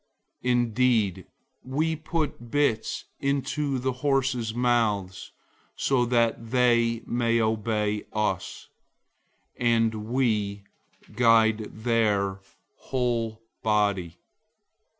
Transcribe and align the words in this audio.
003:003 0.43 0.51
Indeed, 0.51 1.25
we 1.63 1.95
put 1.95 2.49
bits 2.49 3.05
into 3.19 3.77
the 3.77 3.91
horses' 3.91 4.51
mouths 4.51 5.31
so 5.75 6.05
that 6.07 6.49
they 6.49 7.03
may 7.05 7.39
obey 7.39 8.05
us, 8.11 8.67
and 9.59 9.93
we 10.11 10.63
guide 11.11 11.69
their 11.83 12.39
whole 12.77 13.43
body. 13.61 14.17